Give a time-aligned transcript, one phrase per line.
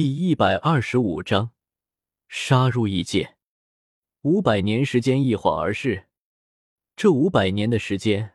[0.00, 1.50] 第一百二十五章，
[2.26, 3.36] 杀入异界。
[4.22, 6.06] 五百年时间一晃而逝，
[6.96, 8.32] 这五百年的时间，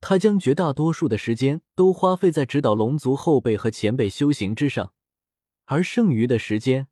[0.00, 4.92] 他将绝大多数的时间都花费在指导龙族后辈和前辈修行之上，
[5.64, 6.86] 而剩余的时间，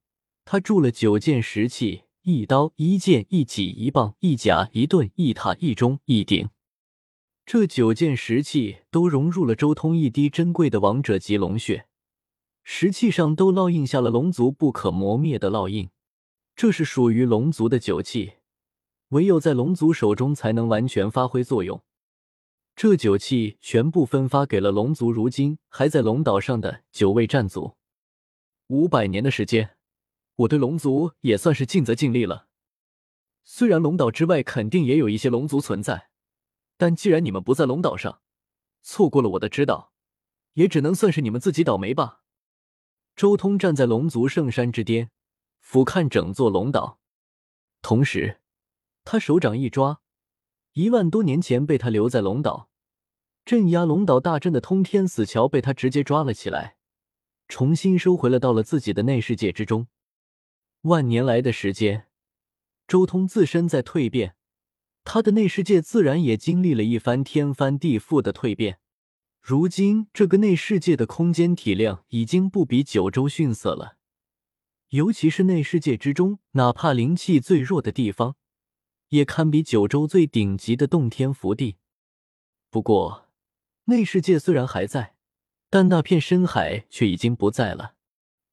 [0.44, 6.50] 他铸了九件石器：一刀、一剑、一戟、一棒、一甲、一盾、一塔、一钟、一鼎。
[7.46, 11.86] 这九件石器都融入了周通一滴珍贵的王者级龙血，
[12.62, 15.90] 石器上都烙印下了龙族不可磨灭的烙印。
[16.54, 18.34] 这是属于龙族的酒器，
[19.08, 21.82] 唯有在龙族手中才能完全发挥作用。
[22.76, 27.76] 这酒器全部分发给了龙族如今还在龙岛上的九位战族。
[28.68, 29.76] 五百年的时间，
[30.36, 32.46] 我对龙族也算是尽责尽力了。
[33.42, 36.10] 虽然龙岛之外肯定也有一些龙族存在，
[36.76, 38.20] 但既然你们不在龙岛上，
[38.82, 39.92] 错过了我的指导，
[40.52, 42.19] 也只能算是你们自己倒霉吧。
[43.14, 45.10] 周通站在龙族圣山之巅。
[45.60, 46.98] 俯瞰整座龙岛，
[47.80, 48.40] 同时，
[49.04, 50.00] 他手掌一抓，
[50.72, 52.70] 一万多年前被他留在龙岛
[53.44, 56.76] 镇压龙岛大阵的通天死桥被他直接抓了起来，
[57.46, 59.86] 重新收回了到了自己的内世界之中。
[60.82, 62.08] 万年来的时间，
[62.88, 64.34] 周通自身在蜕变，
[65.04, 68.80] 他的内世界自然也经历了一番天翻地覆的蜕变。
[69.40, 73.96] 如今，这个内世界的空间体量已经不比九州逊色了。
[74.90, 78.36] 尤其是内世界之中，哪怕灵气最弱的地方，
[79.08, 81.76] 也堪比九州最顶级的洞天福地。
[82.70, 83.28] 不过，
[83.84, 85.16] 内世界虽然还在，
[85.68, 87.94] 但那片深海却已经不在了。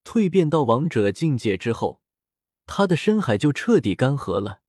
[0.04, 2.02] 蜕变到王者境界之后，
[2.66, 4.62] 他的深海就彻底干涸了。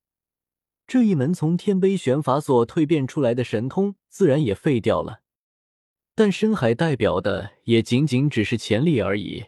[0.87, 5.21] 这一门从天杯玄法所蜕变出来的神通，自然也废掉了。
[6.19, 9.45] 但深海代表的也仅仅只是潜力而已。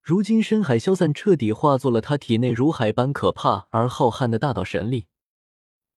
[0.00, 5.08] 如今深海消散，彻底化作了他体内如海般可怕而浩瀚的大道神力。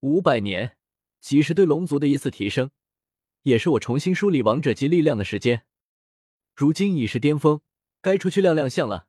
[0.00, 0.76] 五百年，
[1.20, 2.72] 即是对龙族的一次提升，
[3.42, 5.64] 也是我重新梳理王者级力量的时间。
[6.56, 7.60] 如今已是巅峰，
[8.00, 9.06] 该出去亮亮相了。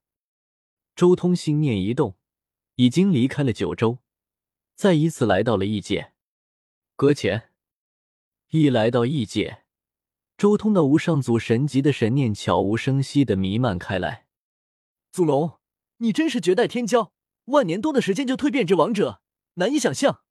[0.95, 2.15] 周通心念一动，
[2.75, 3.97] 已经离开了九州，
[4.75, 6.13] 再一次来到了异界。
[6.95, 7.49] 搁浅，
[8.49, 9.63] 一来到异界，
[10.39, 14.25] 周通那无上祖神级的神念悄无声息的弥漫开来。
[15.11, 15.59] 祖龙，
[15.97, 17.11] 你真是绝代天骄，
[17.47, 19.19] 万年多的时间就蜕变至王者，
[19.55, 20.21] 难以想象。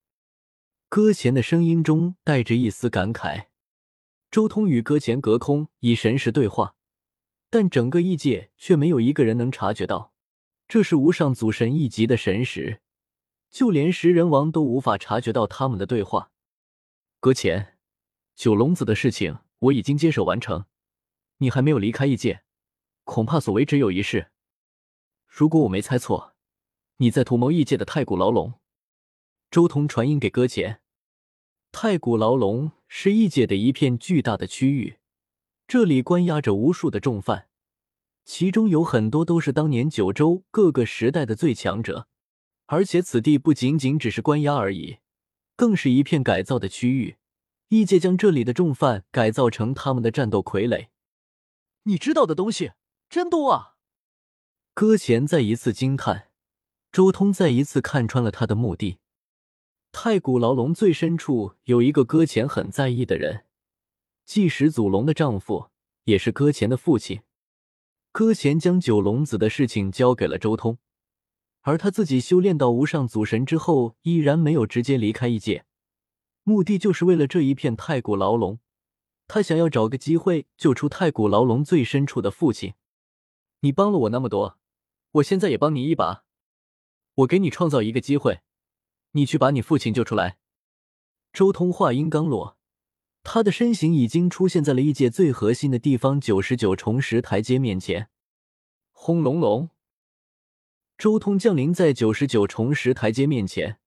[0.88, 3.48] 搁浅的声音中带着一丝感慨。
[4.30, 6.74] 周通与搁浅隔空以神识对话，
[7.50, 10.14] 但整个异界却没有一个人能察觉到，
[10.66, 12.80] 这是无上祖神一级的神识，
[13.50, 16.30] 就连食人王都无法察觉到他们的对话。
[17.20, 17.76] 搁浅，
[18.34, 20.66] 九龙子的事情我已经接手完成，
[21.38, 22.42] 你还没有离开异界，
[23.04, 24.30] 恐怕所为只有一事。
[25.26, 26.34] 如果我没猜错，
[26.98, 28.54] 你在图谋异界的太古牢笼。
[29.50, 30.80] 周通传音给搁浅。
[31.70, 34.98] 太古牢笼是异界的一片巨大的区域，
[35.66, 37.48] 这里关押着无数的重犯，
[38.24, 42.08] 其中有很多都是当年九州各个时代的最强者。
[42.66, 44.98] 而且此地不仅仅只是关押而已，
[45.56, 47.17] 更是一片改造的区域。
[47.68, 50.88] 异界将这里的重犯改造成他们的战斗傀儡。
[51.82, 52.72] 你知道的东西
[53.10, 53.76] 真多啊！
[54.74, 56.28] 搁浅再一次惊叹，
[56.90, 58.98] 周通再一次看穿了他的目的。
[59.92, 63.44] 太古牢笼最深处有一个搁浅很在意的人，
[64.24, 65.70] 即始祖龙的丈夫，
[66.04, 67.20] 也是搁浅的父亲。
[68.12, 70.78] 搁浅将九龙子的事情交给了周通，
[71.60, 75.64] 而他自己修炼到无上祖神之后，依然没有直接离开异界，
[76.48, 78.58] 目的就是为了这一片太古牢笼。
[79.26, 82.72] 他想要找个机会救出太古牢笼最深处的父亲。
[83.60, 84.58] 你帮了我那么多。
[85.12, 86.24] 我现在也帮你一把，
[87.16, 88.40] 我给你创造一个机会，
[89.12, 90.38] 你去把你父亲救出来。
[91.34, 92.56] 周通话音刚落，
[93.22, 98.08] 他的身形已经出现在了异界最核心的地方——九十九重石台阶面前。
[98.92, 99.68] 轰隆隆！
[100.96, 103.78] 周通降临在九十九重石台阶面前，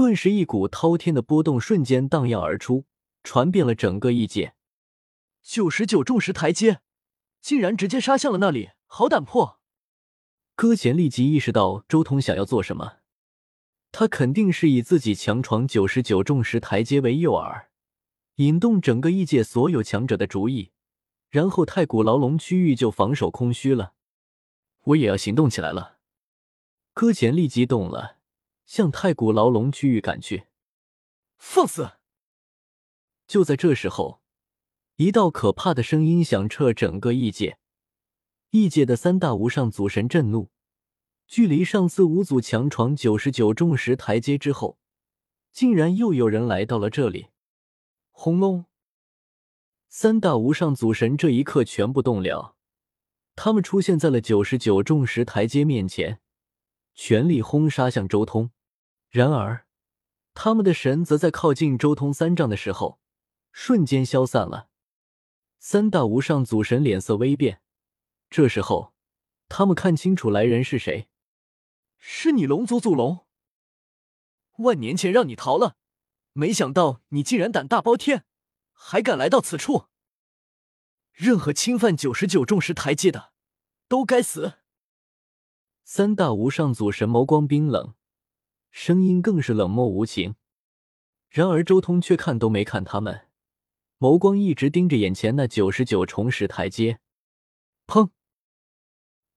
[0.00, 2.86] 顿时一股滔天的波动瞬间荡漾而出，
[3.22, 4.54] 传遍了整个异界。
[5.42, 6.80] 九十九重石台阶，
[7.42, 9.60] 竟然直接杀向了那里，好胆魄！
[10.54, 13.00] 搁浅立即意识到周通想要做什么，
[13.92, 17.66] 他肯定是以自己强闯九十九重石台阶为诱饵，
[18.36, 20.72] 引动整个异界所有强者的主意，
[21.28, 23.92] 然后太古牢笼区域就防守空虚了。
[24.84, 25.98] 我也要行动起来了。
[26.94, 28.19] 搁浅立即动了，
[28.70, 30.44] 向太古牢笼区域赶去。
[31.38, 31.94] 放肆！
[33.26, 34.22] 就在这时候，
[34.94, 37.58] 一道可怕的声音响彻整个异界。
[38.50, 40.50] 异界的三大无上祖神震怒，
[41.26, 44.78] 距离上次五祖强闯九十九重石台阶之后，
[45.50, 47.30] 竟然又有人来到了这里。
[48.12, 48.66] 轰隆！
[49.88, 52.54] 三大无上祖神这一刻全部动了，
[53.34, 56.20] 他们出现在了九十九重石台阶面前，
[56.94, 58.52] 全力轰杀向周通。
[59.10, 59.66] 然而，
[60.34, 63.00] 他们的神则在靠近周通三丈的时候，
[63.52, 64.68] 瞬间消散了。
[65.58, 67.60] 三大无上祖神脸色微变，
[68.30, 68.94] 这时候，
[69.48, 71.08] 他们看清楚来人是谁，
[71.98, 73.26] 是你龙族祖龙。
[74.58, 75.76] 万年前让你逃了，
[76.32, 78.24] 没想到你竟然胆大包天。
[78.72, 79.88] 还敢来到此处！
[81.12, 83.34] 任何侵犯九十九重石台阶的，
[83.88, 84.54] 都该死！
[85.84, 87.94] 三大无上祖神眸光冰冷，
[88.70, 90.36] 声音更是冷漠无情。
[91.28, 93.28] 然而周通却看都没看他们，
[93.98, 97.00] 眸光一直盯着眼前那九十九重石台阶。
[97.86, 98.10] 砰！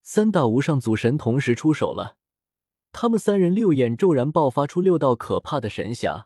[0.01, 2.17] 三大无上祖神同时出手了，
[2.91, 6.25] 他们三人六眼骤然爆发出六道可怕的神匣。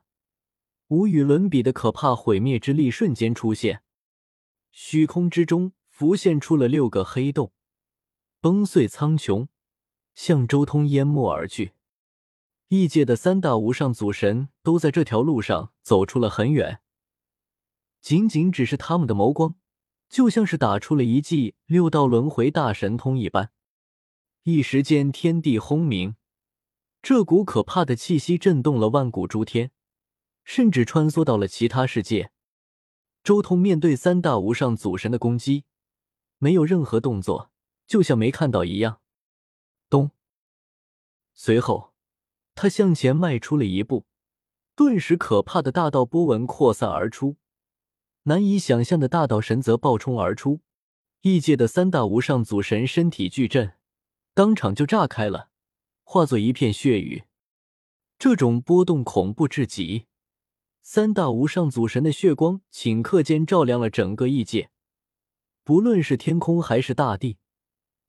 [0.88, 3.84] 无与伦比的可怕毁灭之力瞬间出现，
[4.72, 7.52] 虚空之中浮现出了六个黑洞，
[8.40, 9.48] 崩碎苍穹，
[10.16, 11.74] 向周通淹没而去。
[12.70, 16.82] 异界的三大无上祖神都在这条路上走出了很远，
[18.02, 19.56] 仅仅只是他们的眸光，
[20.10, 23.52] 就像是打出了一记六道轮回大神通一般，
[24.44, 26.16] 一时间天地轰鸣，
[27.02, 29.72] 这股可怕的气息震动了万古诸天。
[30.44, 32.32] 甚至穿梭到了其他世界。
[33.22, 35.66] 周通面对三大无上祖神的攻击，
[36.38, 37.52] 没有任何动作，
[37.86, 39.02] 就像没看到一样。
[39.90, 40.12] 咚！
[41.34, 41.94] 随后，
[42.60, 44.08] 他向前迈出了一步，
[44.76, 47.38] 顿时可怕的大道波纹扩散而出，
[48.24, 50.62] 难以想象的大道神则暴冲而出。
[51.22, 53.74] 异界的三大无上祖神身体巨震，
[54.34, 55.50] 当场就炸开了，
[56.04, 57.26] 化作一片血雨。
[58.18, 60.08] 这种波动恐怖至极。
[60.82, 64.72] 三大无上祖神的血光顷刻间照亮了整个异界，
[65.64, 67.38] 不论是天空还是大地，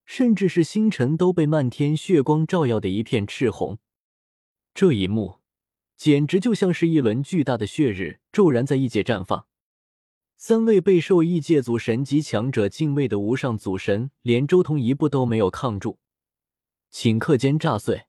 [0.07, 3.79] 甚至是星辰，都被漫天血光照耀的一片赤红。
[4.79, 5.41] 这一幕
[5.97, 9.49] 简直就像是一轮巨大的血日骤然在异界绽放。
[10.37, 15.99] 三位备受异界祖神级强者敬畏的无上祖神，连周通一步都没有抗住，
[16.93, 18.05] 顷刻间炸碎。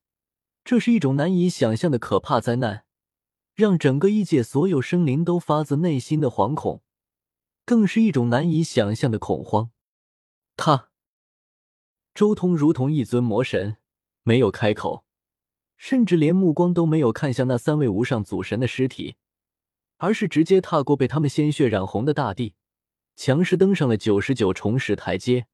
[0.64, 2.86] 这是一种难以想象的可怕灾难。
[3.56, 6.84] 让整个异界所有生灵都发自内心的惶恐，
[7.66, 9.72] 更是一种难以想象的恐慌。
[10.56, 10.92] 他，
[12.14, 13.78] 周通如同一尊魔神，
[14.22, 15.04] 没有开口，
[15.80, 19.16] 甚至连目光都没有看向那三位无上祖神的尸体，
[19.96, 22.54] 而是直接踏过被他们鲜血染红的大地，
[23.16, 25.48] 强势登上了九十九重石台阶。